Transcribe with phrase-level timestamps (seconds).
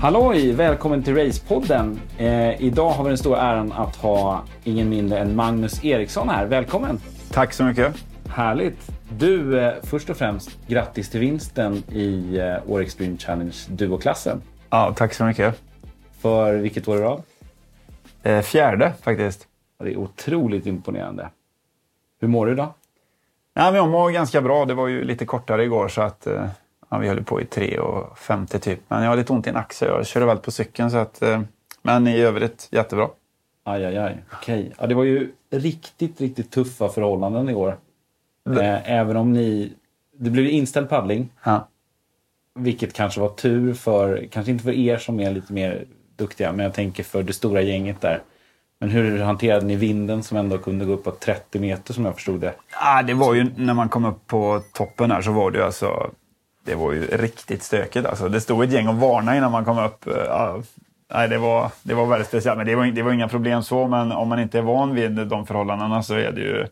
[0.00, 0.52] Halloj!
[0.52, 2.00] Välkommen till Racepodden.
[2.18, 6.46] Eh, idag har vi den stora äran att ha ingen mindre än Magnus Eriksson här.
[6.46, 7.00] Välkommen!
[7.30, 7.94] Tack så mycket.
[8.28, 8.90] Härligt!
[9.18, 14.42] Du, eh, först och främst grattis till vinsten i eh, Åre Extreme Challenge Duo-klassen.
[14.70, 15.62] Ja, tack så mycket.
[16.20, 17.22] För vilket år i rad?
[18.22, 19.46] Eh, fjärde faktiskt.
[19.78, 21.28] Det är otroligt imponerande.
[22.20, 22.68] Hur mår du idag?
[23.54, 24.64] Nej, men jag mår ganska bra.
[24.64, 26.46] Det var ju lite kortare igår så att eh,
[26.96, 28.80] ja, vi höll på i 3.50 typ.
[28.88, 29.88] Men jag har lite ont i en axel.
[29.88, 31.22] Jag körde väl på cykeln så att...
[31.22, 31.40] Eh,
[31.82, 33.08] men i övrigt jättebra.
[33.64, 34.24] Aj, aj, aj.
[34.32, 34.72] Okej.
[34.78, 37.78] Ja, det var ju riktigt, riktigt tuffa förhållanden igår.
[38.50, 39.72] Eh, även om ni...
[40.18, 41.28] Det blev inställd paddling.
[41.44, 41.68] Ja.
[42.54, 45.84] Vilket kanske var tur för, kanske inte för er som är lite mer
[46.16, 48.22] duktiga, men jag tänker för det stora gänget där.
[48.78, 52.14] Men hur hanterade ni vinden som ändå kunde gå upp på 30 meter som jag
[52.14, 52.54] förstod det?
[52.72, 55.64] Ja, det var ju när man kom upp på toppen här så var det ju
[55.64, 56.10] alltså...
[56.66, 58.28] Det var ju riktigt stökigt alltså.
[58.28, 60.06] Det stod ett gäng och varnade innan man kom upp.
[60.06, 60.62] Ja,
[61.12, 62.56] nej, det var, det var väldigt speciellt.
[62.56, 65.26] Men det var, det var inga problem så, men om man inte är van vid
[65.26, 66.66] de förhållandena så är det ju...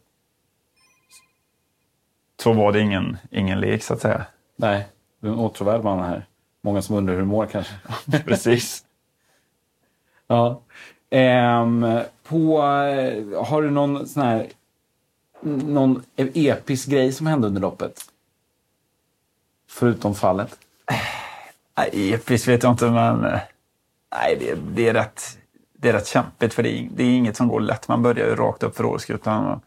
[2.42, 4.24] Så var det ingen, ingen lek så att säga.
[4.56, 4.86] Nej,
[5.20, 6.26] du är en åtråvärd man här.
[6.60, 7.74] Många som undrar hur du mår kanske.
[8.24, 8.84] Precis.
[10.26, 10.60] Ja.
[11.10, 12.60] Ehm, på,
[13.46, 14.46] har du någon sån här
[15.44, 18.00] någon episk grej som hände under loppet?
[19.74, 20.58] Förutom fallet.
[21.76, 23.40] Nej, episkt vet jag inte, men eh,
[24.16, 25.38] nej, det, det, är rätt,
[25.78, 27.88] det är rätt kämpigt för det är, det är inget som går lätt.
[27.88, 29.60] Man börjar ju rakt upp för årskutan.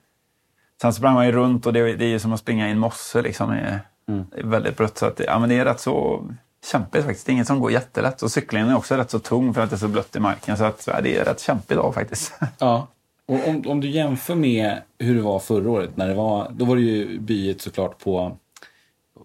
[0.82, 2.80] Sen sprang man ju runt och det, det är ju som att springa i en
[2.80, 3.22] mosse.
[3.22, 3.50] Liksom.
[3.50, 4.26] Det är, Mm.
[4.36, 4.98] är väldigt blött.
[4.98, 6.24] Så att, ja, men det är rätt så
[6.72, 7.26] kämpigt faktiskt.
[7.26, 8.22] Det är inget som går jättelätt.
[8.22, 10.58] Och cyklingen är också rätt så tung för att det är så blött i marken.
[10.58, 12.34] Så att, ja, det är rätt kämpigt idag faktiskt.
[12.60, 12.88] Ja.
[13.26, 16.66] Och om, om du jämför med hur det var förra året, när det var, då
[16.66, 18.38] var det ju byet såklart på,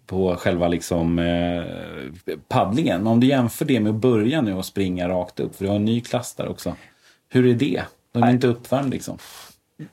[0.07, 1.65] på själva liksom, eh,
[2.49, 3.03] paddlingen.
[3.03, 5.69] Men om du jämför det med att börja nu och springa rakt upp, för du
[5.69, 6.77] har en ny klass där också.
[7.29, 7.83] Hur är det?
[8.13, 9.19] De är inte uppvärmd liksom.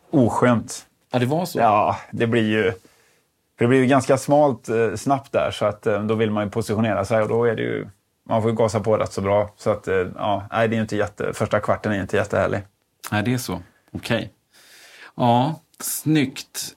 [0.10, 0.86] Oskönt.
[1.12, 1.60] Ja, det var så?
[1.60, 2.72] Ja, det blir ju...
[3.58, 6.44] För det blir ju ganska smalt eh, snabbt där så att eh, då vill man
[6.44, 7.88] ju positionera sig och då är det ju...
[8.30, 9.54] Man får ju gasa på rätt så bra.
[9.58, 11.34] Så att eh, ja, nej, det är inte jätte...
[11.34, 12.60] Första kvarten är inte jättehärlig.
[13.12, 13.62] Nej, det är så.
[13.92, 14.34] Okej.
[15.16, 16.76] Ja, snyggt.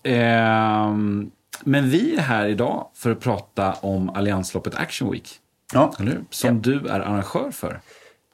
[1.65, 5.39] Men vi är här idag för att prata om Alliansloppet Action Week.
[5.73, 5.93] Ja.
[6.31, 7.81] Som du är arrangör för.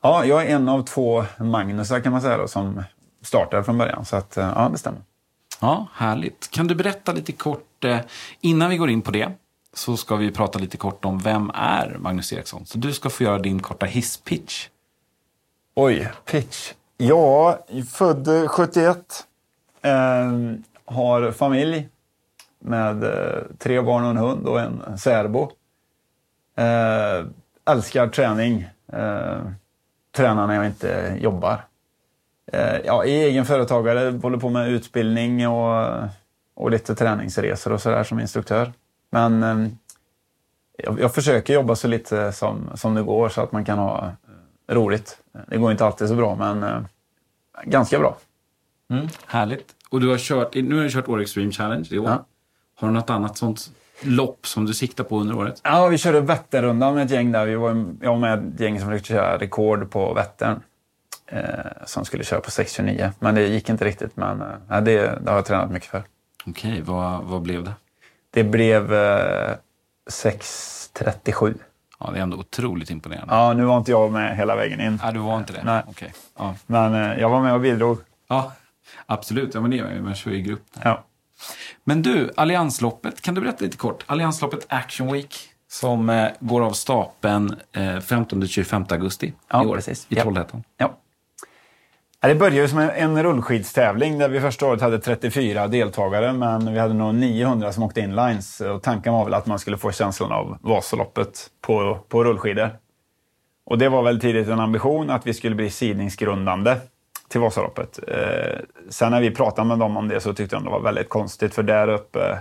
[0.03, 2.83] ja, jag är en av två Magnusar kan man säga då, som
[3.23, 4.05] startade från början.
[4.05, 5.01] Så att, eh, ja, det stämmer.
[5.61, 6.51] Ja, härligt.
[6.51, 7.99] Kan du berätta lite kort, eh,
[8.41, 9.31] innan vi går in på det,
[9.75, 12.67] så ska vi prata lite kort om vem är Magnus Eriksson.
[12.67, 14.69] Så du ska få göra din korta hisspitch.
[15.75, 16.73] Oj, pitch.
[16.97, 17.59] Ja,
[17.91, 19.27] född eh, 71.
[19.83, 19.93] Eh,
[20.85, 21.89] har familj
[22.59, 25.51] med eh, tre barn och en hund och en särbo.
[26.57, 27.27] Eh,
[27.71, 28.69] älskar träning.
[28.93, 29.39] Eh,
[30.17, 31.65] tränar när jag inte jobbar.
[32.53, 35.95] Eh, ja, är egen företagare, håller på med utbildning och,
[36.55, 38.73] och lite träningsresor och sådär som instruktör.
[39.11, 39.69] Men eh,
[40.77, 44.07] jag, jag försöker jobba så lite som, som det går så att man kan ha
[44.69, 45.19] eh, roligt.
[45.47, 46.81] Det går inte alltid så bra, men eh,
[47.65, 48.19] ganska bra.
[49.27, 49.75] Härligt.
[49.91, 52.09] Och du har kört, nu har du kört Åre Extreme Challenge i år.
[52.09, 52.25] Ja.
[52.79, 53.71] Har du något annat sånt
[54.03, 55.61] lopp som du siktar på under året?
[55.65, 57.47] Ja, vi körde Vätternrundan med ett gäng där.
[57.47, 57.69] Vi var,
[58.01, 60.61] jag var med ett gäng som försökte köra rekord på Vättern.
[61.27, 61.41] Eh,
[61.85, 63.11] som skulle köra på 6.29.
[63.19, 64.17] Men det gick inte riktigt.
[64.17, 66.03] Men eh, det, det har jag tränat mycket för.
[66.47, 67.73] Okej, vad, vad blev det?
[68.31, 69.55] Det blev eh,
[70.11, 71.55] 6.37.
[72.01, 73.35] Ja, det är ändå otroligt imponerande.
[73.35, 75.01] Ja, nu var inte jag med hela vägen in.
[75.03, 75.63] Ja, du var inte det?
[75.65, 75.83] Nej.
[75.87, 76.13] Okej.
[76.39, 76.55] Ja.
[76.67, 77.99] Men eh, jag var med och bidrog.
[78.29, 78.53] ja,
[79.07, 79.55] absolut.
[79.55, 80.63] Ja, men det är man kör i grupp.
[80.83, 81.05] Ja.
[81.85, 84.05] Men du, Alliansloppet, kan du berätta lite kort?
[84.07, 85.35] Alliansloppet Action Week
[85.71, 90.07] som eh, går av stapeln eh, 15-25 augusti Ja, i år precis.
[90.09, 90.15] i.
[90.15, 90.63] Trollhättan.
[90.77, 90.99] Ja.
[92.21, 96.73] Ja, Det började som en, en rullskidstävling där vi första året hade 34 deltagare men
[96.73, 98.61] vi hade nog 900 som åkte inlines.
[98.61, 102.71] Och tanken var väl att man skulle få känslan av Vasaloppet på, på rullskidor.
[103.67, 106.77] Och det var väl tidigt en ambition att vi skulle bli sidningsgrundande
[107.29, 107.99] till Vasaloppet.
[108.09, 108.59] Eh,
[108.89, 111.55] sen när vi pratade med dem om det så tyckte de det var väldigt konstigt
[111.55, 112.39] för där uppe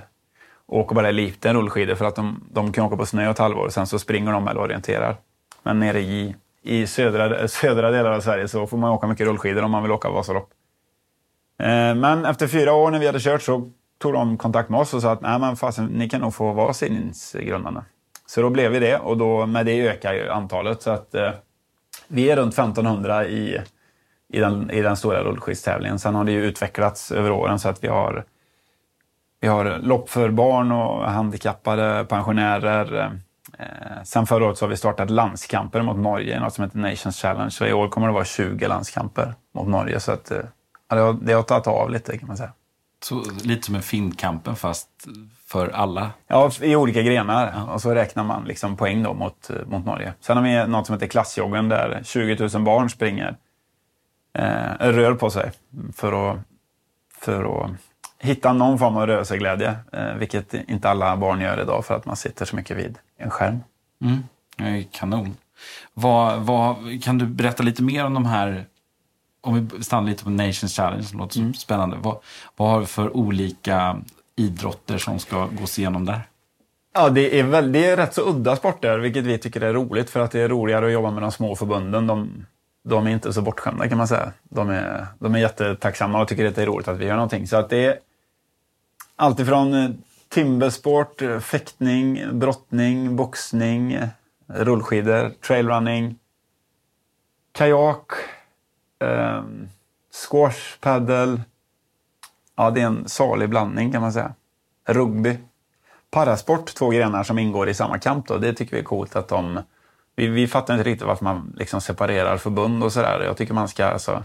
[0.68, 3.74] åker bara liten rullskidor för att de, de kan åka på snö ett halvår och
[3.74, 5.16] sen så springer de eller orienterar.
[5.64, 9.64] Men nere i, i södra, södra delar av Sverige så får man åka mycket rullskidor
[9.64, 10.50] om man vill åka Vasalopp.
[11.60, 14.94] Eh, men efter fyra år när vi hade kört så tog de kontakt med oss
[14.94, 17.86] och sa att Nej, men fasen, ni kan nog få vara sidningsgrundarna.
[18.26, 20.82] Så då blev vi det och då, med det ökar ju antalet.
[20.82, 21.32] Så att, eh,
[22.08, 23.62] vi är runt 1500 i,
[24.34, 26.00] i, den, i den stora rullskidstävlingen.
[26.00, 28.26] Sen har det ju utvecklats över åren så att vi har,
[29.40, 33.12] vi har lopp för barn och handikappade, pensionärer,
[33.58, 37.22] Eh, sen förra året så har vi startat landskamper mot Norge, något som heter Nations
[37.22, 37.52] Challenge.
[37.52, 40.00] Så i år kommer det vara 20 landskamper mot Norge.
[40.00, 40.38] Så att, eh,
[40.90, 42.52] det, har, det har tagit av lite kan man säga.
[43.04, 44.90] Så, lite som en Finnkampen fast
[45.46, 46.12] för alla?
[46.28, 47.54] Ja, i olika grenar.
[47.56, 47.74] Ja.
[47.74, 50.14] Och så räknar man liksom poäng då mot, mot Norge.
[50.20, 53.38] Sen har vi något som heter Klassjoggen där 20 000 barn springer,
[54.34, 55.52] eh, rör på sig
[55.94, 56.38] för att,
[57.20, 57.72] för att
[58.20, 59.76] hitta någon form av rörelseglädje.
[59.94, 63.30] Eh, vilket inte alla barn gör idag för att man sitter så mycket vid en
[63.30, 63.60] skärm.
[64.02, 64.24] Mm.
[64.92, 65.36] Kanon.
[65.94, 68.66] Vad, vad, kan du berätta lite mer om de här
[69.42, 71.54] om vi stannar lite på Nations Challenge som låter mm.
[71.54, 71.98] spännande.
[72.02, 72.18] Vad,
[72.56, 74.02] vad har vi för olika
[74.36, 76.22] idrotter som ska gås igenom där?
[76.94, 80.10] Ja, det är, väl, det är rätt så udda sporter, vilket vi tycker är roligt
[80.10, 82.08] för att det är roligare att jobba med de små förbunden.
[82.08, 82.46] De,
[82.88, 84.32] de är inte så bortskämda kan man säga.
[84.44, 87.48] De är, de är jättetacksamma och tycker att det är roligt att vi gör någonting.
[87.48, 88.00] Så att det är
[89.16, 89.90] alltifrån eh,
[90.30, 94.08] timbersport, eh, fäktning, brottning, boxning, eh,
[94.48, 96.16] rullskidor, trailrunning,
[97.52, 98.12] kajak,
[99.00, 99.44] eh,
[100.30, 101.42] squash, paddle.
[102.56, 104.34] Ja, det är en salig blandning kan man säga.
[104.86, 105.38] Rugby.
[106.12, 108.28] Parasport, två grenar som ingår i samma kamp.
[108.28, 108.38] Då.
[108.38, 109.60] Det tycker vi är coolt att de...
[110.18, 113.22] Vi, vi fattar inte riktigt varför man liksom separerar förbund och sådär.
[113.26, 113.86] Jag tycker man ska...
[113.86, 114.24] Alltså,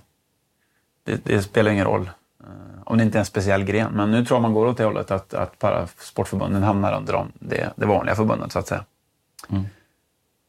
[1.04, 2.10] det, det, spelar ingen roll
[2.40, 3.92] eh, om det inte är en speciell gren.
[3.92, 7.32] Men nu tror jag man går åt det hållet att, att parasportförbunden hamnar under dem,
[7.38, 8.84] det, det vanliga förbundet så att säga.
[9.48, 9.64] Mm.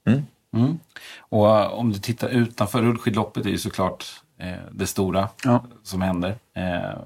[0.07, 0.23] Mm.
[0.53, 0.79] Mm.
[1.19, 4.05] Och uh, om du tittar utanför, rullskidloppet är ju såklart
[4.37, 5.63] eh, det stora ja.
[5.83, 6.35] som händer.
[6.53, 6.99] Eh,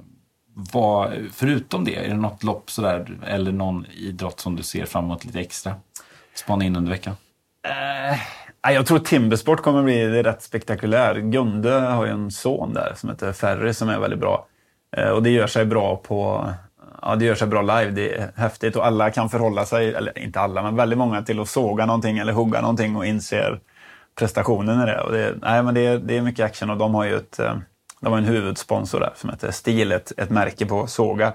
[0.54, 5.06] vad, förutom det, är det något lopp sådär, eller någon idrott som du ser fram
[5.06, 5.76] emot lite extra?
[6.36, 7.16] Spana in under veckan.
[7.68, 11.16] Eh, jag tror timbersport kommer bli rätt spektakulär.
[11.16, 14.48] Gunde har ju en son där som heter Ferry som är väldigt bra.
[14.98, 16.50] Eh, och det gör sig bra på
[17.02, 17.92] ja, det gör sig bra live.
[17.92, 21.40] Det är häftigt och alla kan förhålla sig, eller inte alla, men väldigt många till
[21.40, 23.60] att såga någonting eller hugga någonting och inser
[24.16, 25.02] prestationen i det.
[25.02, 27.40] Och det, nej, men det, är, det är mycket action och de har ju ett,
[27.40, 27.56] eh,
[28.02, 31.34] de har en huvudsponsor där som heter Stil, ett, ett märke på såga.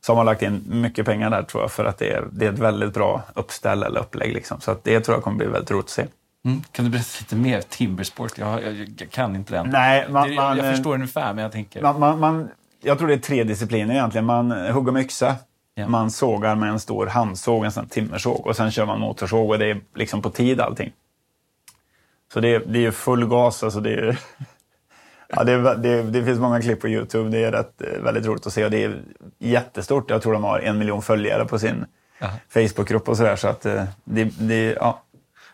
[0.00, 2.52] Som har lagt in mycket pengar där tror jag för att det är, det är
[2.52, 4.32] ett väldigt bra uppställ eller upplägg.
[4.34, 4.60] Liksom.
[4.60, 6.06] Så att det tror jag kommer bli väldigt roligt att se.
[6.44, 6.62] Mm.
[6.72, 8.38] Kan du berätta lite mer Timbersport?
[8.38, 9.70] Jag, jag, jag kan inte den.
[9.70, 11.82] Nej, man, jag, jag eh, förstår ungefär, men jag tänker...
[11.82, 12.48] Man, man, man,
[12.82, 14.24] jag tror det är tre discipliner egentligen.
[14.24, 15.36] Man hugger med yxa,
[15.74, 15.88] ja.
[15.88, 19.58] man sågar med en stor handsåg, en sån timmersåg och sen kör man motorsåg och
[19.58, 20.92] det är liksom på tid allting.
[22.32, 23.62] Så det, det är full gas.
[23.62, 24.18] Alltså det, är,
[25.30, 27.30] ja, det, det, det, finns många klipp på Youtube.
[27.30, 29.02] Det är rätt, eh, väldigt roligt att se och det är
[29.38, 30.10] jättestort.
[30.10, 31.84] Jag tror de har en miljon följare på sin
[32.48, 33.36] Facebookgrupp och sådär.
[33.36, 35.02] Så att eh, det, det, ja,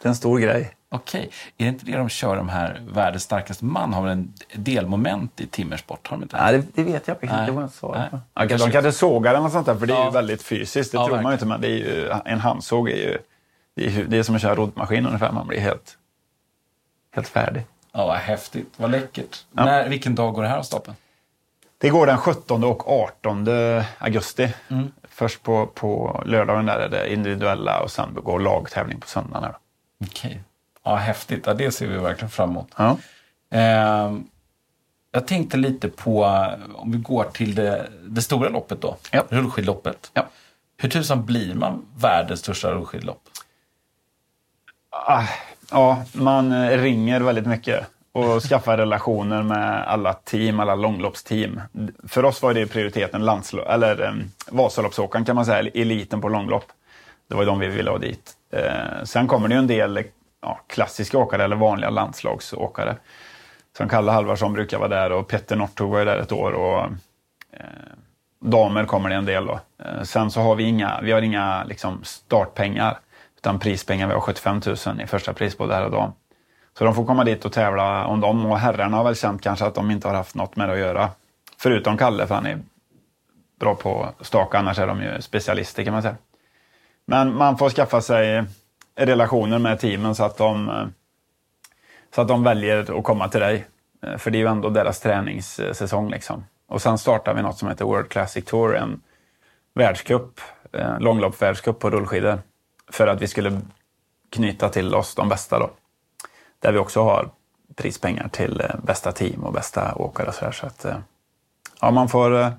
[0.03, 0.73] det är en stor grej.
[0.89, 4.33] Okej, är det inte det de kör de här världens starkaste man har väl en
[4.55, 6.09] delmoment i timmersport?
[6.09, 6.37] Har de inte?
[6.37, 7.51] Nej, det, det vet jag inte.
[7.51, 8.09] Det så.
[8.35, 10.05] Ja, de kanske sågar eller något sånt där, för det är ja.
[10.05, 10.93] ju väldigt fysiskt.
[10.93, 11.23] Det ja, tror verkligen.
[11.23, 13.19] man ju inte, men det är ju, en handsåg är ju
[13.77, 15.33] det är, det är som att köra roddmaskin ungefär.
[15.33, 15.99] Man blir helt,
[17.15, 17.63] helt färdig.
[17.97, 18.73] Ja, vad häftigt.
[18.77, 19.45] Vad läckert.
[19.53, 19.65] Ja.
[19.65, 20.97] När, vilken dag går det här av stapeln?
[21.79, 23.49] Det går den 17 och 18
[23.99, 24.55] augusti.
[24.69, 24.93] Mm.
[25.09, 29.53] Först på, på lördagen där är det individuella och sen går lagtävling på söndagen.
[30.01, 30.31] Okej.
[30.31, 30.41] Okay.
[30.85, 31.47] Ja, häftigt.
[31.47, 32.69] Ja, det ser vi verkligen fram emot.
[32.77, 32.97] Ja.
[33.51, 34.17] Eh,
[35.13, 36.25] jag tänkte lite på,
[36.75, 39.25] om vi går till det, det stora loppet då, ja.
[39.29, 40.11] rullskidloppet.
[40.15, 40.27] Ja.
[40.77, 43.23] Hur tusan blir man världens största rullskidlopp?
[44.91, 45.25] Ah,
[45.71, 51.61] ja, man eh, ringer väldigt mycket och skaffar relationer med alla team, alla långloppsteam.
[52.09, 54.13] För oss var det prioriteten landslo- eller eh,
[54.51, 56.65] Vasaloppsåkaren kan man säga, eliten på långlopp.
[57.29, 58.33] Det var de vi ville ha dit.
[58.53, 60.05] Eh, sen kommer det ju en del eh,
[60.43, 62.97] ja, klassiska åkare eller vanliga landslagsåkare.
[63.77, 66.53] Som Kalle Halvarsson brukar vara där och Petter Northug var där ett år.
[66.53, 66.85] Och,
[67.53, 67.61] eh,
[68.41, 69.61] damer kommer det en del då.
[69.85, 72.99] Eh, sen så har vi inga, vi har inga liksom, startpengar.
[73.37, 76.13] Utan prispengar, vi har 75 000 i första pris både här och dam.
[76.79, 78.47] Så de får komma dit och tävla om dem.
[78.47, 80.79] Och herrarna har väl känt kanske att de inte har haft något med det att
[80.79, 81.11] göra.
[81.59, 82.59] Förutom Kalle, för han är
[83.61, 86.17] bra på staka, annars är de ju specialister kan man säga.
[87.07, 88.45] Men man får skaffa sig
[88.97, 90.71] relationer med teamen så att de,
[92.15, 93.67] så att de väljer att komma till dig.
[94.19, 96.11] För det är ju ändå deras träningssäsong.
[96.11, 96.45] Liksom.
[96.69, 99.01] Och sen startar vi något som heter World Classic Tour, en
[99.75, 100.41] världscup,
[100.73, 102.39] eh, långloppsvärldscup på rullskidor.
[102.91, 103.61] För att vi skulle
[104.31, 105.71] knyta till oss de bästa då.
[106.59, 107.31] Där vi också har
[107.75, 110.97] prispengar till eh, bästa team och bästa åkare och så, så att, eh,
[111.81, 112.51] ja, man får eh,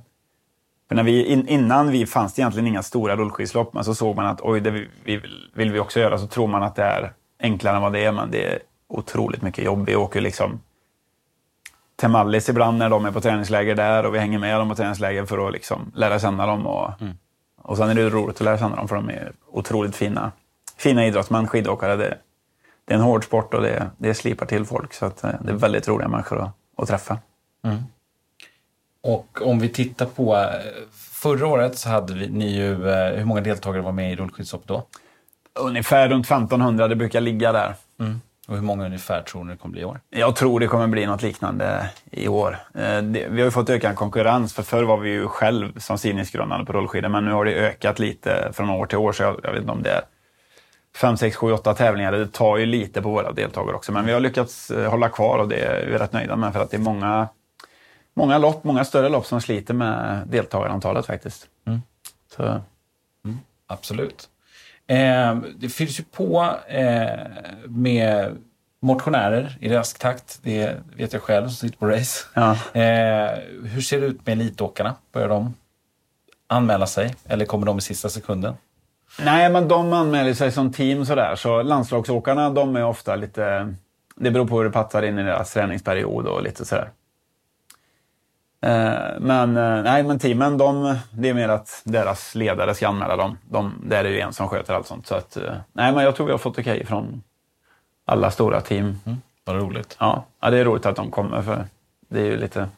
[0.89, 4.41] när vi, innan vi fanns det egentligen inga stora rullskidslopp, men så såg man att
[4.41, 5.21] oj, det vill, vi,
[5.53, 6.17] vill vi också göra.
[6.17, 9.41] Så tror man att det är enklare än vad det är, men det är otroligt
[9.41, 9.85] mycket jobb.
[9.85, 10.59] Vi åker liksom
[11.95, 14.75] till Mallis ibland när de är på träningsläger där och vi hänger med dem på
[14.75, 16.67] träningsläger för att liksom lära känna dem.
[16.67, 17.17] Och, mm
[17.67, 20.31] och sen är det roligt att lära känna dem för de är otroligt fina,
[20.77, 21.95] fina idrottsmän, skidåkare.
[21.95, 22.17] Det,
[22.85, 24.93] det är en hård sport och det, det slipar till folk.
[24.93, 27.17] Så att, eh, det är väldigt roliga människor att, att träffa.
[27.63, 27.83] Mm.
[29.03, 30.35] Och om vi tittar på...
[30.35, 30.49] Eh,
[30.91, 32.89] förra året så hade vi, ni ju...
[32.89, 34.83] Eh, hur många deltagare var med i rullskidsopp då?
[35.59, 37.75] Ungefär runt 1500, det brukar ligga där.
[37.99, 38.21] Mm.
[38.47, 39.99] Och hur många ungefär tror ni det kommer bli i år?
[40.09, 42.57] Jag tror det kommer bli något liknande i år.
[43.09, 46.73] Vi har ju fått ökad konkurrens, för förr var vi ju själv som simningsgrundande på
[46.73, 49.61] rullskidor, men nu har det ökat lite från år till år, så jag, jag vet
[49.61, 50.01] inte om det är
[50.97, 52.11] 5, 6, 7, 8 tävlingar.
[52.11, 53.91] Det tar ju lite på våra deltagare också.
[53.91, 56.59] Men vi har lyckats eh, hålla kvar och det är vi rätt nöjda med för
[56.59, 57.27] att det är många,
[58.13, 61.47] många lopp, många större lopp som sliter med deltagarantalet faktiskt.
[61.67, 61.81] Mm.
[62.35, 62.43] Så.
[62.43, 64.29] Mm, absolut.
[64.87, 67.09] Eh, det fylls ju på eh,
[67.65, 68.35] med
[68.79, 70.39] motionärer i rask takt.
[70.43, 72.25] Det vet jag själv som sitter på race.
[72.33, 72.51] Ja.
[72.51, 74.95] Eh, hur ser det ut med elitåkarna?
[75.11, 75.53] Börjar de
[76.47, 78.53] anmäla sig eller kommer de i sista sekunden?
[79.19, 81.35] Nej, men de anmäler sig som team sådär.
[81.35, 83.75] Så landslagsåkarna, de är ofta lite...
[84.15, 86.89] Det beror på hur det passar in i deras träningsperiod och lite sådär.
[88.67, 93.15] Eh, men eh, nej, men teamen, de, det är mer att deras ledare ska anmäla
[93.15, 93.37] dem.
[93.49, 95.07] De, där är det ju en som sköter allt sånt.
[95.07, 97.23] Så att, eh, nej, men jag tror vi har fått okej okay från
[98.05, 98.99] alla stora team.
[99.05, 99.97] Mm, vad roligt.
[99.99, 101.41] Ja, ja, det är roligt att de kommer.
[101.41, 101.65] för
[102.09, 102.69] det är ju lite...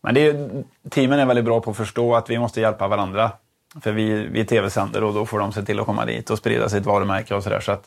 [0.00, 3.32] Men det är, teamen är väldigt bra på att förstå att vi måste hjälpa varandra.
[3.80, 6.68] För vi, vi tv-sänder och då får de se till att komma dit och sprida
[6.68, 7.60] sitt varumärke och sådär.
[7.60, 7.84] Så att,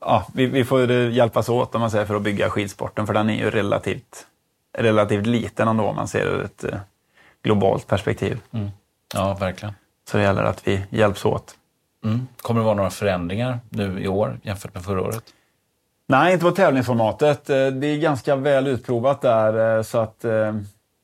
[0.00, 3.30] ja, vi, vi får hjälpas åt om man säger, för att bygga skidsporten, för den
[3.30, 4.26] är ju relativt,
[4.78, 6.78] relativt liten ändå om man ser det ur ett eh,
[7.42, 8.40] globalt perspektiv.
[8.52, 8.70] Mm.
[9.14, 9.74] Ja, verkligen.
[10.10, 11.54] Så det gäller att vi hjälps åt.
[12.04, 12.26] Mm.
[12.36, 15.24] Kommer det vara några förändringar nu i år jämfört med förra året?
[16.06, 17.50] Nej, inte på tävlingsformatet.
[17.50, 20.24] Eh, det är ganska väl utprovat där så att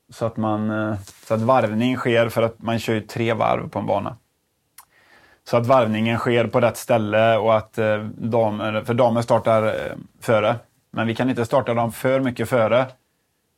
[0.09, 3.69] så att, man, eh, så att varvning sker för att man kör ju tre varv
[3.69, 4.17] på en bana.
[5.43, 9.97] Så att varvningen sker på rätt ställe och att eh, damer, för damer startar eh,
[10.21, 10.55] före.
[10.91, 12.85] Men vi kan inte starta dem för mycket före.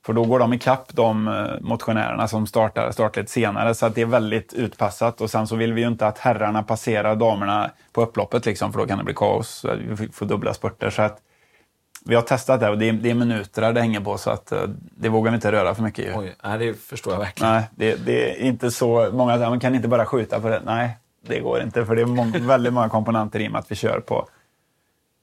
[0.05, 3.75] För då går de ikapp de motionärerna som startar, lite senare.
[3.75, 5.21] Så att det är väldigt utpassat.
[5.21, 8.79] Och sen så vill vi ju inte att herrarna passerar damerna på upploppet liksom, för
[8.79, 9.65] då kan det bli kaos.
[9.97, 10.89] Vi får dubbla spurter.
[10.89, 11.21] Så att
[12.05, 14.51] vi har testat det och det är, det är minuter det hänger på så att
[14.51, 16.13] uh, det vågar vi inte röra för mycket i.
[16.15, 17.53] Oj, nej, det förstår jag verkligen.
[17.53, 19.09] Nej, det, det, är inte så...
[19.13, 20.61] Många säger man kan inte bara skjuta på det.
[20.65, 23.71] Nej, det går inte för det är må väldigt många komponenter i och med att
[23.71, 24.27] vi kör på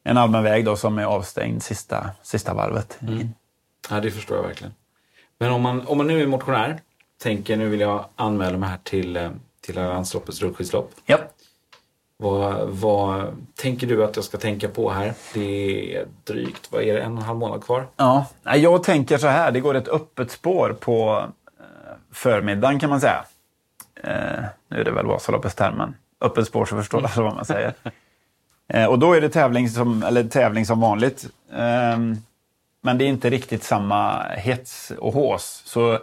[0.05, 2.99] en allmän väg då som är avstängd sista, sista varvet.
[3.03, 3.29] Mm.
[3.91, 4.75] Ja, det förstår jag verkligen.
[5.39, 6.81] Men om man, om man nu är motionär,
[7.23, 10.91] tänker nu vill jag anmäla mig här till, eh, till Landsloppets rullskidslopp.
[11.05, 11.19] Ja.
[12.19, 15.15] Vad, vad tänker du att jag ska tänka på här?
[15.35, 17.87] Det är drygt, vad är det, en och en halv månad kvar?
[17.97, 21.25] Ja, jag tänker så här, det går ett öppet spår på
[21.59, 21.65] eh,
[22.13, 23.25] förmiddagen kan man säga.
[24.03, 25.95] Eh, nu är det väl Vasaloppets termen.
[26.21, 27.75] Öppet spår så förstår alla vad man säger.
[28.69, 31.27] Eh, och då är det tävling som, eller tävling som vanligt.
[31.53, 31.99] Eh,
[32.87, 35.63] men det är inte riktigt samma hets och hås.
[35.65, 35.99] Så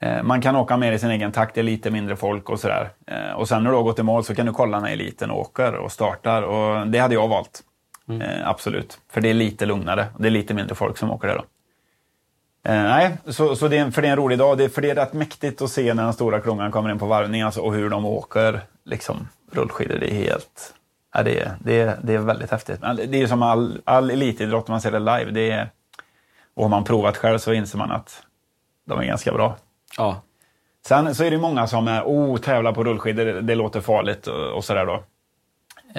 [0.00, 2.60] Eh, man kan åka mer i sin egen takt, det är lite mindre folk och
[2.60, 2.90] sådär.
[3.06, 5.30] Eh, och sen när du har gått i mål så kan du kolla när eliten
[5.30, 6.42] åker och startar.
[6.42, 7.62] Och det hade jag valt.
[8.08, 8.22] Mm.
[8.22, 8.98] Eh, absolut.
[9.08, 10.06] För det är lite lugnare.
[10.18, 11.44] Det är lite mindre folk som åker det då.
[12.64, 14.58] nej, så, så det är, för det är en rolig dag.
[14.58, 17.06] Det, för det är rätt mäktigt att se när den stora klungan kommer in på
[17.06, 19.98] varvning alltså, och hur de åker liksom, rullskidor.
[19.98, 20.72] Det är helt...
[21.14, 22.80] Ja, det, är, det, är, det är väldigt häftigt.
[23.08, 25.30] Det är som all, all elitidrott, man ser det live.
[25.30, 25.70] Det är,
[26.56, 28.22] och har man provat själv så inser man att
[28.84, 29.56] de är ganska bra.
[29.96, 30.22] Ja.
[30.86, 34.26] Sen så är det många som är, oh, tävla på rullskidor, det, det låter farligt
[34.26, 35.02] och, och sådär då.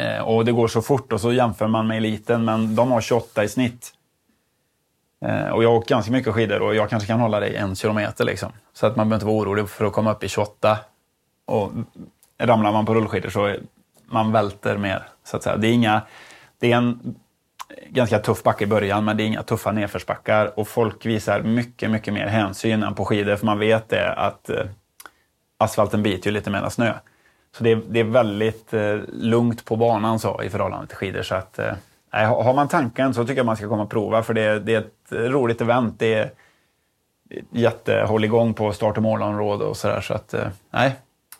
[0.01, 3.01] Eh, och det går så fort och så jämför man med eliten, men de har
[3.01, 3.93] 28 i snitt.
[5.25, 7.75] Eh, och jag åker ganska mycket skidor och jag kanske kan hålla det i en
[7.75, 8.51] kilometer liksom.
[8.73, 10.79] Så att man behöver inte vara orolig för att komma upp i 28.
[11.45, 11.71] Och
[12.37, 13.55] ramlar man på rullskidor så
[14.05, 15.57] man välter mer, så att säga.
[15.57, 16.01] Det är inga...
[16.59, 17.15] Det är en
[17.89, 20.59] ganska tuff backe i början, men det är inga tuffa nedförsbackar.
[20.59, 24.49] Och folk visar mycket, mycket mer hänsyn än på skidor, för man vet det att
[24.49, 24.65] eh,
[25.57, 26.93] asfalten biter ju lite mer än snö.
[27.57, 31.21] Så det är, det är väldigt eh, lugnt på banan så, i förhållande till skidor.
[31.21, 31.73] Så att, eh,
[32.11, 34.79] har man tanken så tycker jag man ska komma och prova, för det, det är
[34.79, 35.95] ett eh, roligt event.
[35.99, 36.31] Det är
[37.51, 40.01] jättehålligång på start och målområde och sådär.
[40.01, 40.95] Så att, eh, nej,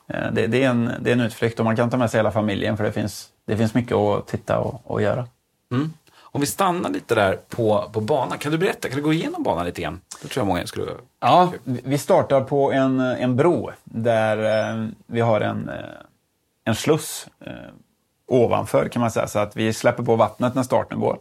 [0.08, 2.18] eh, det, det, är en, det är en utflykt och man kan ta med sig
[2.18, 5.28] hela familjen, för det finns, det finns mycket att titta och, och göra.
[5.72, 5.94] Mm.
[6.32, 9.44] Om vi stannar lite där på, på banan, kan du berätta, kan du gå igenom
[9.44, 10.02] banan lite grann?
[10.22, 10.92] Det tror jag många skulle...
[11.20, 15.76] Ja, vi startar på en, en bro där eh, vi har en, eh,
[16.66, 17.54] en sluss eh,
[18.28, 21.18] ovanför kan man säga, så att vi släpper på vattnet när starten går.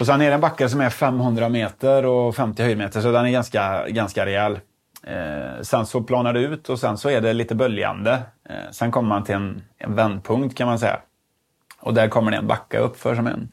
[0.00, 3.26] Och sen är det en backe som är 500 meter och 50 höjdmeter, så den
[3.26, 4.60] är ganska, ganska rejäl.
[5.02, 8.22] Eh, sen så planar det ut och sen så är det lite böljande.
[8.48, 11.00] Eh, sen kommer man till en, en vändpunkt kan man säga.
[11.80, 13.52] Och där kommer det en backa upp för som en,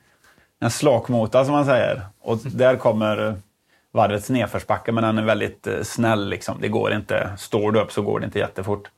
[0.60, 2.02] en slakmota som man säger.
[2.22, 3.34] Och där kommer eh,
[3.92, 6.30] varvets nedförsbacke, men den är väldigt eh, snäll.
[6.30, 6.58] Liksom.
[6.62, 8.90] Det går inte, står du upp så går det inte jättefort.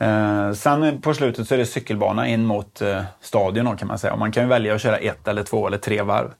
[0.00, 4.12] Eh, sen på slutet så är det cykelbana in mot eh, stadion kan man säga.
[4.12, 6.32] Och man kan ju välja att köra ett eller två eller tre varv.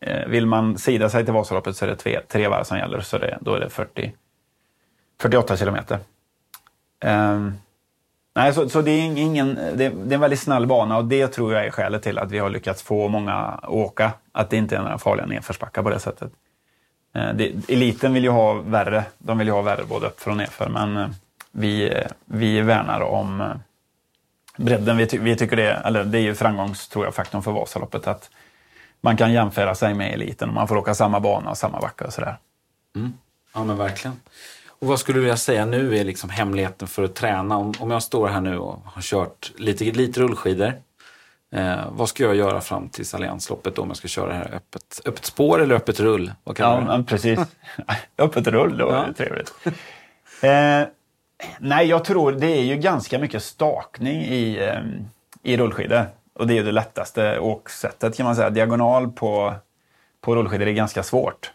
[0.00, 3.00] Eh, vill man sida sig till Vasaloppet så är det tre, tre varv som gäller,
[3.00, 4.12] så det, då är det 40,
[5.20, 5.98] 48 kilometer.
[7.00, 7.40] Eh,
[8.34, 11.28] Nej, så, så det, är ingen, det, det, är en väldigt snäll bana och det
[11.28, 14.12] tror jag är skälet till att vi har lyckats få många att åka.
[14.32, 16.32] Att det inte är några farliga nedförsbackar på det sättet.
[17.14, 19.04] Eh, det, eliten vill ju ha värre.
[19.18, 20.68] De vill ju ha värre både uppför och nedför.
[20.68, 21.08] Men eh,
[21.52, 23.52] vi, eh, vi värnar om eh,
[24.56, 24.96] bredden.
[24.96, 28.06] Vi, ty, vi tycker det, eller det är ju framgångs, tror jag, faktorn för Vasaloppet.
[28.06, 28.30] Att
[29.00, 32.06] man kan jämföra sig med eliten och man får åka samma bana och samma backa
[32.06, 32.36] och sådär.
[32.96, 33.12] Mm.
[33.54, 34.20] Ja, men verkligen.
[34.84, 37.56] Och vad skulle du vilja säga nu är liksom hemligheten för att träna?
[37.56, 40.72] Om, om jag står här nu och har kört lite, lite rullskidor.
[41.52, 45.00] Eh, vad ska jag göra fram till Alliansloppet om jag ska köra det här öppet,
[45.04, 46.32] öppet spår eller öppet rull?
[46.44, 47.38] Vad ja, men precis.
[48.18, 49.12] öppet rull, det var ja.
[49.16, 49.54] trevligt.
[50.42, 50.88] Eh,
[51.58, 54.80] nej, jag tror det är ju ganska mycket stakning i, eh,
[55.42, 56.06] i rullskidor.
[56.34, 58.50] Och det är ju det lättaste åksättet kan man säga.
[58.50, 59.54] Diagonal på,
[60.20, 61.53] på rullskidor är ganska svårt.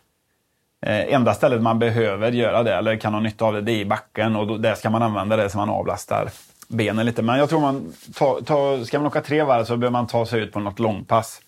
[0.82, 3.80] Eh, enda stället man behöver göra det, eller kan ha nytta av det, det är
[3.80, 6.30] i backen och då, där ska man använda det så man avlastar
[6.68, 7.22] benen lite.
[7.22, 10.26] Men jag tror man, ta, ta, ska man åka tre varv så behöver man ta
[10.26, 11.42] sig ut på något långpass.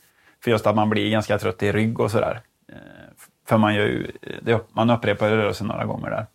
[0.44, 2.42] För just att man blir ganska trött i rygg och sådär.
[2.70, 2.76] Eh,
[3.48, 4.12] för man, gör ju,
[4.42, 6.26] det, man upprepar rörelsen några gånger där.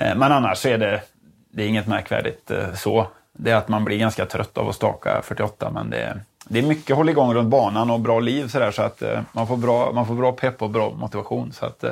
[0.00, 1.02] Eh, men annars så är det,
[1.50, 3.06] det är inget märkvärdigt eh, så.
[3.32, 6.62] Det är att man blir ganska trött av att staka 48 men det, det är
[6.62, 9.02] mycket håll igång runt banan och bra liv sådär så att
[9.32, 11.52] man får bra, man får bra pepp och bra motivation.
[11.52, 11.84] Så att,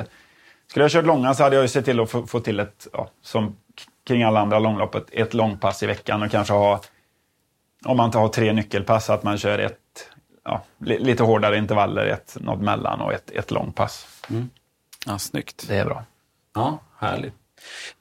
[0.67, 2.87] skulle jag kört långa så hade jag ju sett till att få, få till ett,
[2.93, 3.55] ja, som
[4.07, 6.81] kring alla andra långloppet, ett långpass i veckan och kanske ha,
[7.85, 10.09] om man inte har tre nyckelpass, att man kör ett,
[10.43, 14.07] ja, lite hårdare intervaller, ett något mellan och ett, ett långpass.
[14.29, 14.49] Mm.
[15.05, 15.65] Ja, snyggt.
[15.67, 16.03] Det är bra.
[16.55, 17.33] Ja, härligt.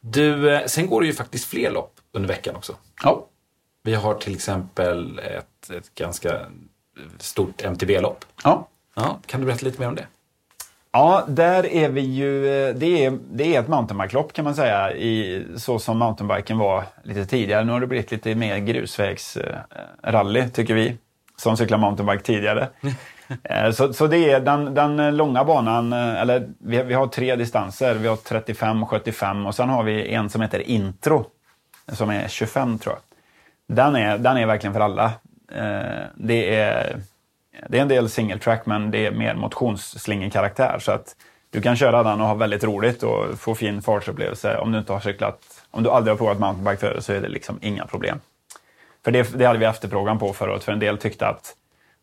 [0.00, 2.76] Du, eh, sen går det ju faktiskt fler lopp under veckan också.
[3.02, 3.26] Ja.
[3.82, 6.40] Vi har till exempel ett, ett ganska
[7.18, 8.24] stort MTB-lopp.
[8.44, 8.68] Ja.
[8.94, 9.18] ja.
[9.26, 10.06] Kan du berätta lite mer om det?
[10.92, 15.44] Ja, där är vi ju, det är, det är ett mountainbike-lopp kan man säga, i,
[15.56, 17.64] så som mountainbiken var lite tidigare.
[17.64, 20.96] Nu har det blivit lite mer grusvägsrally tycker vi,
[21.36, 22.68] som cyklar mountainbike tidigare.
[23.42, 27.36] Eh, så, så det är den, den långa banan, eh, eller vi, vi har tre
[27.36, 27.94] distanser.
[27.94, 31.26] Vi har 35, 75 och sen har vi en som heter Intro,
[31.92, 33.02] som är 25 tror jag.
[33.76, 35.12] Den är, den är verkligen för alla.
[35.52, 37.00] Eh, det är
[37.68, 40.78] det är en del single track men det är mer motionsslingenkaraktär.
[40.78, 41.16] Så att
[41.50, 44.58] du kan köra den och ha väldigt roligt och få fin fartsupplevelse.
[44.58, 45.38] Om du inte har cyklat,
[45.70, 48.20] om du aldrig har provat mountainbike förut så är det liksom inga problem.
[49.04, 51.54] För det, det hade vi efterfrågan på förut, för en del tyckte att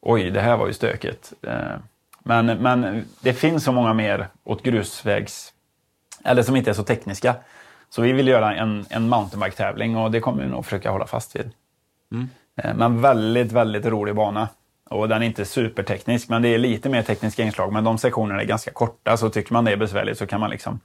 [0.01, 1.33] oj, det här var ju stökigt.
[1.41, 1.77] Eh,
[2.19, 5.53] men, men det finns så många mer åt grusvägs,
[6.23, 7.35] eller som inte är så tekniska.
[7.89, 11.35] Så vi vill göra en, en mountainbike-tävling och det kommer vi nog försöka hålla fast
[11.35, 11.51] vid.
[12.11, 12.29] Mm.
[12.61, 14.47] Eh, men väldigt, väldigt rolig bana.
[14.89, 17.73] Och den är inte superteknisk, men det är lite mer tekniska inslag.
[17.73, 20.49] Men de sektionerna är ganska korta, så tycker man det är besvärligt så kan man
[20.49, 20.79] liksom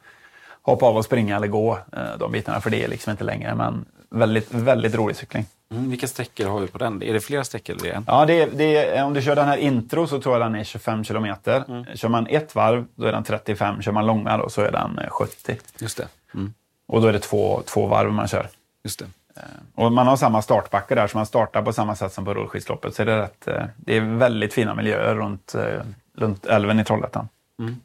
[0.62, 3.54] hoppa av och springa eller gå eh, de bitarna, för det är liksom inte längre.
[3.54, 5.46] Men väldigt, väldigt rolig cykling.
[5.70, 7.02] Mm, vilka sträckor har vi på den?
[7.02, 7.76] Är det flera sträckor?
[7.76, 8.04] Eller en?
[8.06, 10.54] Ja, det är, det är, om du kör den här intro så tror jag den
[10.54, 11.64] är 25 kilometer.
[11.68, 11.84] Mm.
[11.94, 13.82] Kör man ett varv, då är den 35.
[13.82, 15.52] Kör man långa då, så är den 70.
[15.52, 16.08] Eh, Just det.
[16.34, 16.54] Mm.
[16.86, 18.48] Och då är det två, två varv man kör.
[18.84, 19.06] Just det.
[19.38, 22.34] Eh, och man har samma startbacke där, så man startar på samma sätt som på
[22.34, 22.94] rullskidsloppet.
[22.94, 25.82] Så det är, rätt, eh, det är väldigt fina miljöer runt, eh,
[26.16, 27.28] runt älven i Trollhättan.
[27.58, 27.76] Mm.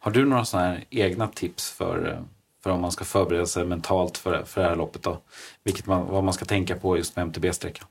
[0.00, 2.18] Har du några sådana här egna tips för,
[2.64, 5.02] för om man ska förbereda sig mentalt för, för det här loppet?
[5.02, 5.18] Då?
[5.64, 7.86] Vilket man, vad man ska tänka på just med MTB-sträckan?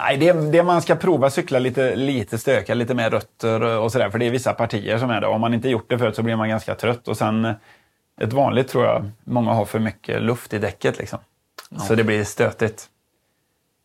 [0.00, 4.10] Nej, det, det man ska prova cykla lite, lite stöka, lite mer rötter och sådär.
[4.10, 5.26] För det är vissa partier som är det.
[5.26, 7.08] Om man inte gjort det förut så blir man ganska trött.
[7.08, 7.54] Och sen
[8.18, 10.98] ett vanligt tror jag många har för mycket luft i däcket.
[10.98, 11.18] Liksom.
[11.70, 11.78] Ja.
[11.78, 12.88] Så det blir stötigt.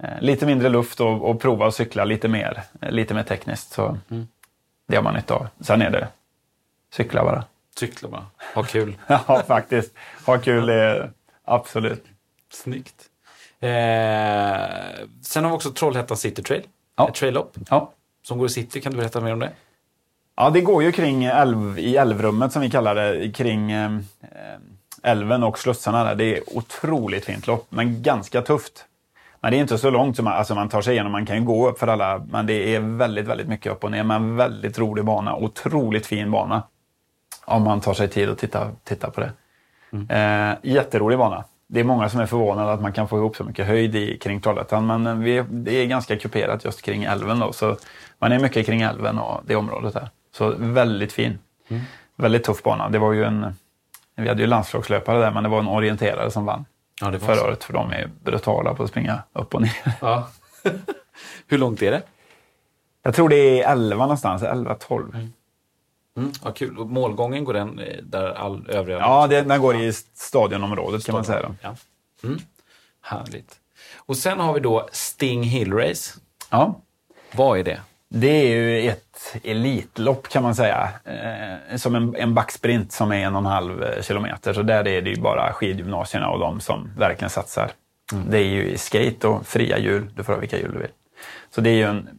[0.03, 3.71] Eh, lite mindre luft och, och, prova att cykla lite mer, eh, lite mer tekniskt.
[3.71, 4.27] Så mm.
[4.87, 5.47] Det har man nytta av.
[5.59, 6.07] Sen är det
[6.93, 7.43] cykla bara.
[7.75, 8.25] Cykla bara.
[8.55, 8.97] Ha kul.
[9.07, 9.93] ja, faktiskt.
[10.25, 11.11] Ha kul är
[11.45, 12.05] absolut.
[12.51, 13.09] Snyggt.
[13.59, 13.69] Eh,
[15.21, 16.63] sen har vi också Trollhättan City Trail.
[16.95, 17.09] Ja.
[17.09, 17.57] Ett trail-lopp.
[17.69, 17.91] Ja.
[18.23, 18.81] Som går i city.
[18.81, 19.51] Kan du berätta mer om det?
[20.35, 23.91] Ja, det går ju kring älv, i älvrummet som vi kallar det, kring eh,
[25.03, 26.15] älven och slussarna där.
[26.15, 28.85] Det är otroligt fint lopp, men ganska tufft.
[29.39, 31.11] Men det är inte så långt som man, alltså man tar sig igenom.
[31.11, 33.91] Man kan ju gå upp för alla, men det är väldigt, väldigt mycket upp och
[33.91, 34.03] ner.
[34.03, 36.63] Men väldigt rolig bana, otroligt fin bana.
[37.45, 39.31] Om man tar sig tid att titta, titta på det.
[39.93, 40.09] Mm.
[40.51, 41.43] Eh, jätterolig bana.
[41.67, 44.17] det är många som är förvånade att man kan få ihop så mycket höjd i,
[44.17, 44.85] kring Trollhättan.
[44.85, 47.39] Men eh, vi, det är ganska kuperat just kring älven.
[47.39, 47.77] Då, så
[48.19, 50.09] man är mycket kring älven och det området där.
[50.33, 51.39] Så väldigt fin.
[51.67, 51.83] Mm.
[52.15, 52.89] Väldigt tuff bana.
[52.89, 53.55] Det var ju en,
[54.15, 56.65] vi hade ju landslagslöpare där, men det var en orienterare som vann
[57.01, 57.45] ja, det förra så.
[57.45, 57.63] året.
[57.63, 59.77] För de är brutala på att springa upp och ner.
[60.01, 60.27] Ja.
[61.47, 62.01] Hur långt är det?
[63.03, 65.15] Jag tror det är 11 någonstans, 11-12.
[65.15, 65.33] Mm.
[66.17, 66.77] Mm, ja, kul.
[66.77, 68.99] Och målgången går den eh, där all övriga...
[68.99, 71.55] Ja, det, den går i stadionområdet kan man säga.
[71.61, 71.75] Ja.
[72.23, 72.39] Mm.
[73.01, 73.59] Härligt.
[73.95, 76.19] Och sen har vi då Sting Hill Race.
[76.49, 76.81] Ja.
[77.31, 77.81] Vad är det?
[78.15, 80.89] Det är ju ett elitlopp kan man säga.
[81.05, 84.53] Eh, som en, en backsprint som är en och en halv eh, kilometer.
[84.53, 87.71] Så där är det ju bara skidgymnasierna och de som verkligen satsar.
[88.11, 88.25] Mm.
[88.29, 90.09] Det är ju skate och fria hjul.
[90.15, 90.91] Du får ha vilka hjul du vill.
[91.55, 92.09] Så det är ju en,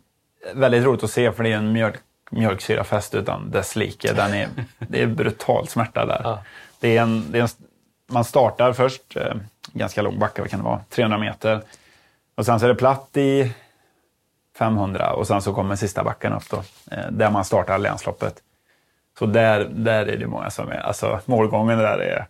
[0.55, 4.13] väldigt roligt att se för det är en mjölk, mjölksyrafest utan dess like.
[4.13, 6.21] Den är, det är brutal smärta där.
[6.25, 6.43] Ja.
[6.81, 7.49] Det är en, det är en,
[8.07, 9.35] man startar först, eh,
[9.73, 11.63] ganska lång backe, vad kan det vara, 300 meter.
[12.35, 13.53] Och sen så är det platt i
[14.59, 16.57] 500 och sen så kommer sista backen upp då,
[16.91, 18.43] eh, där man startar länsloppet.
[19.19, 22.27] Så där, där är det många som är, alltså målgången där är,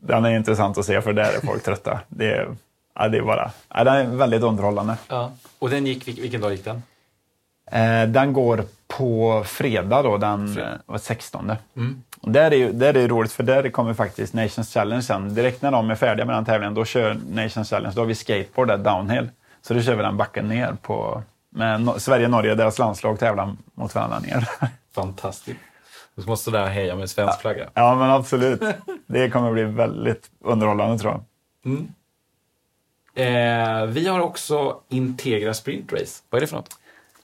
[0.00, 2.00] den är intressant att se för där är folk trötta.
[2.08, 2.48] Det är,
[2.94, 4.96] ja, det är bara, ja, den är väldigt underhållande.
[5.08, 5.32] Ja.
[5.58, 6.82] Och den gick, vilken dag gick den?
[7.70, 10.98] Eh, den går på fredag då, den fredag.
[10.98, 11.52] 16.
[11.76, 12.02] Mm.
[12.20, 15.34] Och där är, där är det roligt för där kommer faktiskt Nations Challenge sen.
[15.34, 17.94] Direkt när de är färdiga med den tävlingen, då kör Nations Challenge.
[17.94, 19.28] Då har vi skateboard där, downhill.
[19.62, 21.22] Så då kör vi den backen ner på...
[21.56, 24.48] Med Sverige-Norge, deras landslag tävlar mot varandra ner.
[24.94, 25.60] Fantastiskt.
[26.14, 27.68] Du måste där heja med svensk flagga.
[27.74, 28.62] Ja, men absolut.
[29.06, 31.22] Det kommer bli väldigt underhållande tror jag.
[31.72, 31.88] Mm.
[33.14, 36.22] Eh, vi har också Integra Sprint Race.
[36.30, 36.78] Vad är det för något?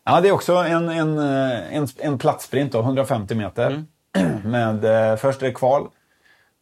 [0.05, 3.85] Ja, det är också en, en, eh, en, en platssprint, 150 meter.
[4.17, 4.41] Mm.
[4.51, 5.89] Med, eh, först är det kval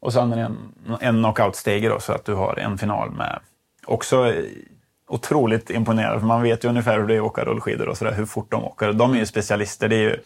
[0.01, 3.41] och sen är det en, en knockout-stege så att du har en final med.
[3.87, 4.45] Också eh,
[5.11, 8.13] otroligt imponerande, för man vet ju ungefär hur det är att åka rullskidor och sådär,
[8.13, 8.93] hur fort de åker.
[8.93, 9.89] De är ju specialister.
[9.89, 10.21] Det är ju,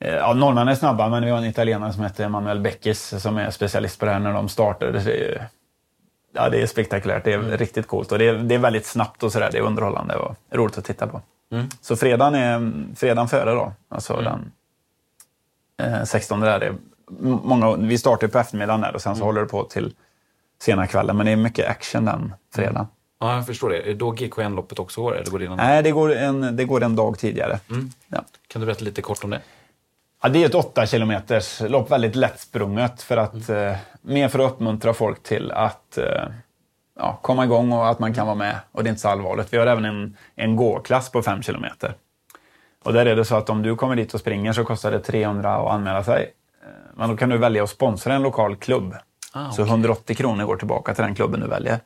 [0.00, 3.38] eh, ja, norrmännen är snabba, men vi har en italienare som heter Manuel Beckis som
[3.38, 4.92] är specialist på det här när de startar.
[4.92, 5.46] Det är,
[6.32, 7.56] ja, det är spektakulärt, det är mm.
[7.56, 9.48] riktigt coolt och det är, det är väldigt snabbt och sådär.
[9.52, 11.20] Det är underhållande och roligt att titta på.
[11.52, 11.66] Mm.
[11.80, 14.24] Så fredagen är fredagen före då, alltså mm.
[15.78, 16.60] den eh, 16 där.
[16.60, 16.74] Är
[17.20, 19.26] många, vi startar på eftermiddagen där och sen så mm.
[19.26, 19.94] håller det på till
[20.62, 21.16] sena kvällen.
[21.16, 22.86] Men det är mycket action den fredagen.
[23.22, 23.78] Ja, jag förstår det.
[23.78, 25.16] Är det då GKN-loppet också går?
[25.16, 25.56] Eller går det innan?
[25.56, 27.58] Nej, det går, en, det går en dag tidigare.
[27.70, 27.90] Mm.
[28.08, 28.24] Ja.
[28.48, 29.40] Kan du berätta lite kort om det?
[30.22, 33.02] Ja, det är ett 8 kilometers lopp, väldigt lättsprunget.
[33.02, 33.68] För att, mm.
[33.68, 36.24] eh, mer för att uppmuntra folk till att eh,
[36.98, 38.56] ja, komma igång och att man kan vara med.
[38.72, 39.52] Och det är inte så allvarligt.
[39.52, 41.94] Vi har även en, en gåklass på 5 kilometer.
[42.84, 45.00] Och där är det så att om du kommer dit och springer så kostar det
[45.00, 46.34] 300 att anmäla sig.
[46.62, 48.94] Eh, men då kan du välja att sponsra en lokal klubb.
[49.32, 49.56] Ah, okay.
[49.56, 51.80] Så 180 kronor går tillbaka till den klubben du väljer.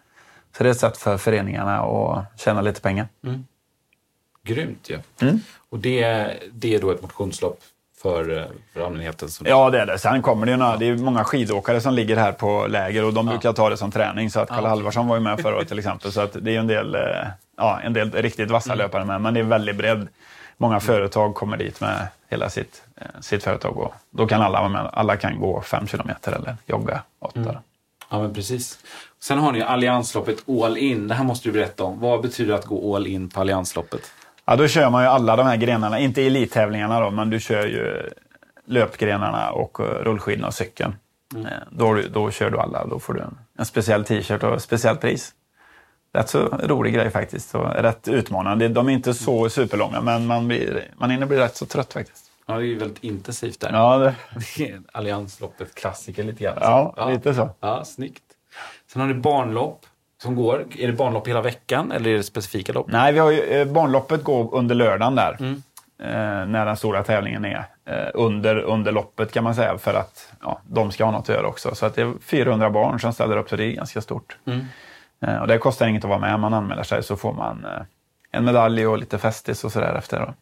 [0.57, 3.09] Så det är ett sätt för föreningarna att tjäna lite pengar.
[3.25, 3.45] Mm.
[4.43, 4.95] Grymt ju.
[4.95, 5.27] Ja.
[5.27, 5.41] Mm.
[5.71, 7.61] Och det, det är då ett motionslopp
[8.03, 9.29] för, för allmänheten?
[9.29, 9.47] Som...
[9.47, 9.99] Ja, det är det.
[9.99, 13.13] Sen kommer det ju några, det är många skidåkare som ligger här på läger och
[13.13, 13.33] de ja.
[13.33, 14.31] brukar ta det som träning.
[14.31, 14.69] Så att Kalle ja.
[14.69, 16.13] Halvarsson var ju med förra året till exempel.
[16.13, 17.01] Så att det är en del, eh,
[17.57, 18.79] ja, en del riktigt vassa mm.
[18.85, 20.09] löpare med, men det är väldigt bredd.
[20.57, 24.69] Många företag kommer dit med hela sitt, eh, sitt företag och då kan alla vara
[24.69, 24.91] med.
[24.93, 27.41] Alla kan gå fem kilometer eller jogga åtta.
[27.41, 27.57] Mm.
[28.09, 28.79] Ja, men precis.
[29.21, 31.09] Sen har ni Alliansloppet All In.
[31.09, 32.01] Det här måste du berätta om.
[32.01, 34.01] Vad betyder att gå all in på Alliansloppet?
[34.45, 35.99] Ja, då kör man ju alla de här grenarna.
[35.99, 38.11] Inte elittävlingarna då, men du kör ju
[38.67, 40.95] löpgrenarna och eh, rullskidorna och cykeln.
[41.35, 41.47] Mm.
[41.47, 42.87] Eh, då, då kör du alla.
[42.87, 45.33] Då får du en, en speciell t-shirt och ett speciellt pris.
[46.13, 48.69] Rätt så rolig grej faktiskt och rätt utmanande.
[48.69, 52.26] De är inte så superlånga, men man, blir, man hinner bli rätt så trött faktiskt.
[52.47, 53.73] Ja, det är ju väldigt intensivt där.
[53.73, 54.15] Ja, det...
[54.57, 56.59] det är Alliansloppet klassiker lite grann.
[56.61, 57.51] Ja, ja, lite så.
[57.61, 58.23] Ja, snyggt.
[58.93, 59.87] Sen har du barnlopp
[60.23, 60.67] som går.
[60.79, 62.87] Är det barnlopp hela veckan eller är det specifika lopp?
[62.89, 65.37] Nej, vi har ju, eh, barnloppet går under lördagen där.
[65.41, 65.63] Mm.
[65.99, 67.65] Eh, när den stora tävlingen är.
[67.85, 71.37] Eh, under, under loppet kan man säga för att ja, de ska ha något att
[71.37, 71.75] göra också.
[71.75, 74.37] Så att det är 400 barn som ställer upp så det är ganska stort.
[74.47, 74.67] Mm.
[75.21, 76.41] Eh, och det kostar inget att vara med.
[76.41, 77.83] Man anmäler sig så får man eh,
[78.31, 80.21] en medalj och lite festis och sådär efter.
[80.21, 80.35] Då.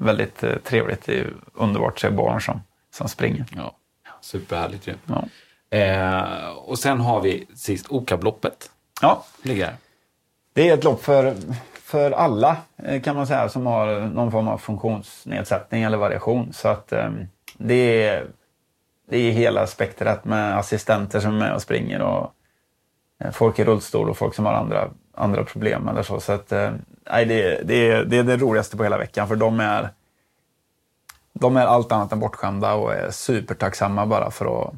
[0.00, 1.04] Väldigt eh, trevligt.
[1.06, 2.62] Det är underbart att se barn som,
[2.94, 3.46] som springer.
[3.56, 3.76] Ja,
[4.20, 4.94] superhärligt ju.
[5.06, 5.24] Ja.
[5.78, 8.70] Eh, och sen har vi sist Okabloppet.
[9.02, 9.24] Ja.
[9.42, 9.74] Ligger.
[10.52, 11.36] Det är ett lopp för,
[11.72, 16.52] för alla eh, kan man säga som har någon form av funktionsnedsättning eller variation.
[16.52, 18.26] Så att um, det, är,
[19.10, 22.34] det är hela spektrat med assistenter som är med och springer och
[23.32, 26.20] folk i rullstol och folk som har andra, andra problem eller så.
[26.20, 26.70] Så att, uh,
[27.10, 29.88] nej, det, det, är, det är det roligaste på hela veckan för de är,
[31.32, 34.74] de är allt annat än bortskämda och är supertacksamma bara för att,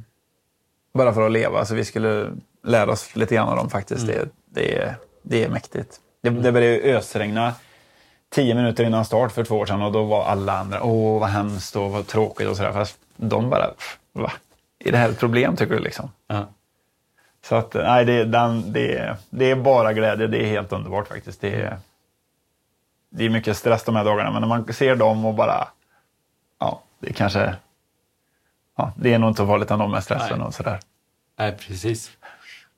[0.94, 1.64] bara för att leva.
[1.64, 2.30] Så vi skulle
[2.64, 4.06] lära oss lite grann av dem faktiskt.
[4.06, 6.00] Det, det, är, det är mäktigt.
[6.22, 7.54] Det, det började ösregna
[8.34, 11.28] tio minuter innan start för två år sedan och då var alla andra, åh vad
[11.28, 12.72] hemskt och vad tråkigt och sådär.
[12.72, 13.70] Fast de bara,
[14.12, 14.32] va?
[14.84, 16.10] Är det här ett problem tycker du liksom?
[16.26, 16.46] Ja.
[17.44, 20.26] Så att, nej, det, den, det, det är bara glädje.
[20.26, 21.40] Det är helt underbart faktiskt.
[21.40, 21.78] Det är,
[23.10, 25.68] det är mycket stress de här dagarna, men när man ser dem och bara,
[26.60, 27.54] ja, det kanske,
[28.76, 30.46] ja, det är nog inte farligt ändå med stressen Nej.
[30.46, 30.80] och sådär.
[31.38, 32.10] Nej, precis.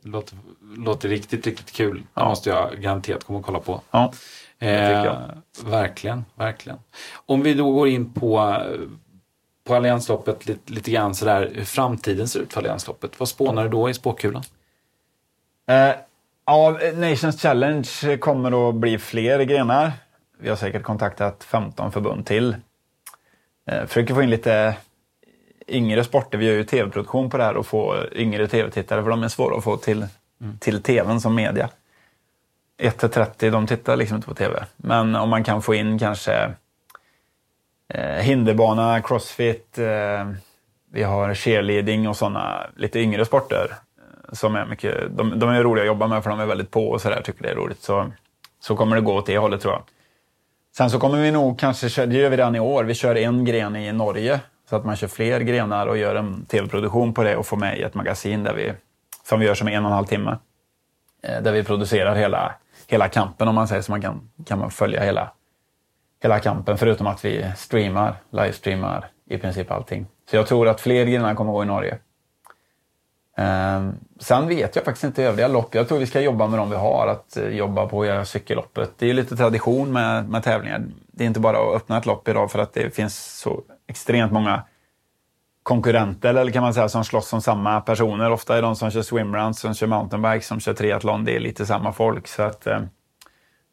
[0.02, 0.38] Det låter,
[0.76, 1.96] låter riktigt, riktigt kul.
[1.98, 2.28] Det Ja.
[2.28, 3.80] måste jag garanterat komma och kolla på.
[3.90, 4.12] Ja,
[4.58, 5.14] Eh,
[5.64, 6.78] verkligen, verkligen.
[7.26, 8.62] Om vi då går in på,
[9.64, 13.20] på Alliansloppet lite, lite grann sådär, hur framtiden ser ut för Alliansloppet.
[13.20, 14.42] Vad spånar du då i spåkulan?
[15.66, 15.90] Eh,
[16.46, 19.92] ja, Nations Challenge kommer att bli fler grenar.
[20.38, 22.56] Vi har säkert kontaktat 15 förbund till.
[23.66, 24.76] Eh, försöker få in lite
[25.68, 26.38] yngre sporter.
[26.38, 29.56] Vi gör ju tv-produktion på det här och få yngre tv-tittare för de är svåra
[29.56, 30.06] att få till,
[30.60, 31.68] till tvn som media.
[32.78, 34.64] 1-30, de tittar liksom inte på tv.
[34.76, 36.52] Men om man kan få in kanske
[37.88, 40.28] eh, hinderbana, crossfit, eh,
[40.92, 45.62] vi har cheerleading och sådana lite yngre sporter eh, som är mycket, de, de är
[45.62, 47.82] roliga att jobba med för de är väldigt på och sådär, tycker det är roligt.
[47.82, 48.10] Så,
[48.60, 49.82] så kommer det gå åt det hållet tror jag.
[50.76, 53.14] Sen så kommer vi nog kanske, köra- det gör vi redan i år, vi kör
[53.14, 54.40] en gren i Norge.
[54.70, 57.78] Så att man kör fler grenar och gör en tv-produktion på det och får med
[57.78, 58.72] i ett magasin där vi,
[59.28, 60.38] som vi gör som en och en halv timme.
[61.22, 62.54] Eh, där vi producerar hela,
[62.86, 65.30] hela kampen om man säger så man kan, kan man följa hela,
[66.24, 70.06] hela kampen förutom att vi streamar, livestreamar i princip allting.
[70.30, 71.98] Så jag tror att fler grenar kommer att gå i Norge.
[73.36, 75.74] Um, sen vet jag faktiskt inte övriga lopp.
[75.74, 77.06] Jag tror vi ska jobba med de vi har.
[77.08, 78.90] Att eh, jobba på att göra cykelloppet.
[78.98, 80.82] Det är ju lite tradition med, med tävlingar.
[81.06, 84.32] Det är inte bara att öppna ett lopp idag för att det finns så extremt
[84.32, 84.62] många
[85.62, 88.30] konkurrenter, eller kan man säga, som slåss om samma personer.
[88.30, 91.66] Ofta är de som kör swimruns, som kör mountainbike, som kör triathlon, det är lite
[91.66, 92.28] samma folk.
[92.28, 92.80] Så att, uh,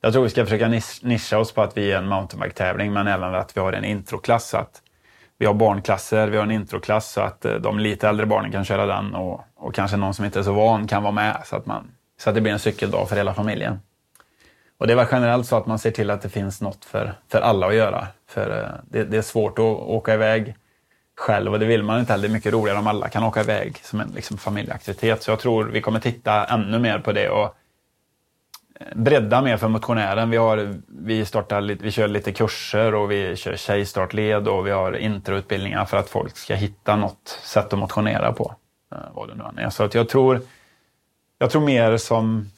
[0.02, 0.68] jag tror vi ska försöka
[1.02, 4.50] nischa oss på att vi är en mountainbike-tävling, men även att vi har en introklass.
[4.50, 4.82] Så att
[5.38, 8.66] vi har barnklasser, vi har en introklass så att eh, de lite äldre barnen kan
[8.66, 11.56] köra den och, och kanske någon som inte är så van kan vara med så
[11.56, 13.80] att, man, så att det blir en cykeldag för hela familjen.
[14.78, 17.14] Och det är väl generellt så att man ser till att det finns något för,
[17.32, 18.08] för alla att göra.
[18.30, 20.56] För eh, det, det är svårt att åka iväg
[21.18, 22.28] själv och det vill man inte heller.
[22.28, 25.24] Det är mycket roligare om alla kan åka iväg som en liksom, familjeaktivitet.
[25.24, 27.56] Så jag tror vi kommer titta ännu mer på det och
[28.96, 30.30] bredda mer för motionären.
[30.30, 34.98] Vi, har, vi, startar, vi kör lite kurser och vi kör tjejstartled och vi har
[34.98, 38.56] introutbildningar för att folk ska hitta något sätt att motionera på.
[38.92, 39.70] Eh, vad det nu än är.
[39.70, 40.42] Så att jag tror,
[41.38, 42.50] jag tror mer som,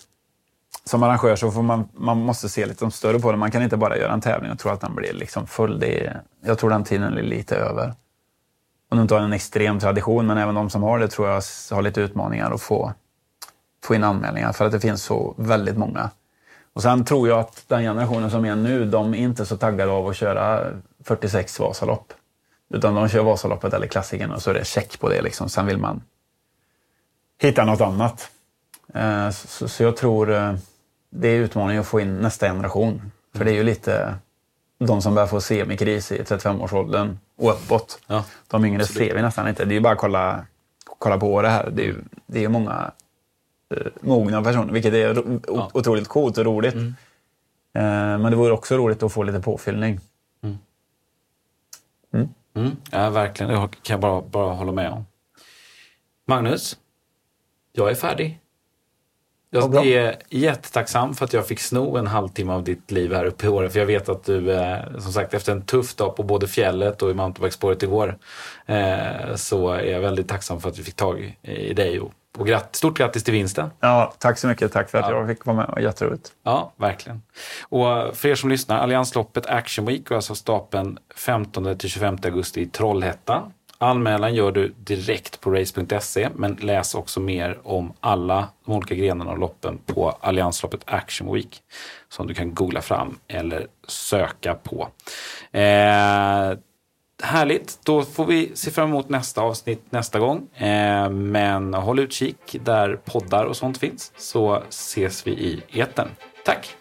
[0.83, 3.37] som arrangör så får man, man måste se lite större på det.
[3.37, 5.79] Man kan inte bara göra en tävling och tro att den blir liksom full.
[5.79, 7.93] Det är, jag tror den tiden är lite över.
[8.89, 11.41] Om du inte har en extrem tradition, men även de som har det tror jag
[11.71, 12.93] har lite utmaningar att få,
[13.83, 16.09] få in anmälningar för att det finns så väldigt många.
[16.73, 19.91] Och sen tror jag att den generationen som är nu, de är inte så taggade
[19.91, 20.71] av att köra
[21.03, 22.13] 46 Vasalopp.
[22.73, 25.21] Utan de kör Vasaloppet eller klassikern och så är det check på det.
[25.21, 25.49] Liksom.
[25.49, 26.01] Sen vill man
[27.41, 28.29] hitta något annat.
[28.93, 30.53] Eh, Så, jag tror eh,
[31.09, 33.11] det är utmaningen att få in nästa generation.
[33.35, 34.15] För det är ju lite
[34.79, 37.99] de som börjar få semikris i 35-årsåldern och uppåt.
[38.07, 39.07] Ja, De yngre absolut.
[39.09, 39.65] ser vi nästan inte.
[39.65, 40.45] Det är ju bara att kolla,
[40.99, 41.69] kolla på det här.
[41.73, 42.91] Det är ju, det är många
[44.01, 45.69] mogna personer, vilket är Ja.
[45.73, 46.73] otroligt coolt och roligt.
[46.73, 46.87] Mm.
[47.75, 49.99] Eh, men det vore också roligt att få lite påfyllning.
[52.55, 53.51] Mm, ja, verkligen.
[53.51, 55.05] Det kan jag bara, bara hålla med om.
[56.27, 56.77] Magnus,
[57.71, 58.39] jag är färdig.
[59.49, 59.85] Jag bra.
[59.85, 63.49] är jättetacksam för att jag fick sno en halvtimme av ditt liv här uppe i
[63.49, 63.69] Åre.
[63.69, 67.01] För jag vet att du, eh, som sagt, efter en tuff dag på både fjället
[67.01, 68.17] och i mountainbikespåret igår,
[68.65, 71.99] eh, så är jag väldigt tacksam för att vi fick tag i dig.
[71.99, 73.69] Och, och gratt, stort grattis till vinsten.
[73.79, 74.71] Ja, tack så mycket.
[74.71, 75.17] Tack för att Ja.
[75.17, 75.83] jag fick vara med.
[75.83, 76.31] Jätteroligt.
[76.43, 77.21] Ja, verkligen.
[77.63, 83.53] Och för er som lyssnar, Alliansloppet Action Week går alltså stapeln 15-25 augusti i Trollhättan.
[83.77, 89.31] Anmälan gör du direkt på race.se men läs också mer om alla de olika grenarna
[89.31, 91.61] och loppen på Alliansloppet Action Week
[92.09, 94.87] som du kan googla fram eller söka på.
[95.57, 96.57] Eh,
[97.23, 100.47] Härligt, då får vi se fram emot nästa avsnitt nästa gång.
[100.55, 106.07] Eh, men håll utkik där poddar och sånt finns så ses vi i etern.
[106.45, 106.75] Tack!